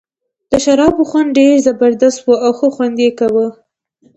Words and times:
د 0.51 0.53
شرابو 0.63 1.03
خوند 1.09 1.29
ډېر 1.37 1.53
زبردست 1.65 2.19
وو 2.21 2.35
او 2.45 2.51
ښه 2.57 2.67
خوند 2.75 2.95
یې 3.03 3.09
کاوه. 3.19 3.47